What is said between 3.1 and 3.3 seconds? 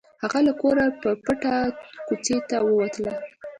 و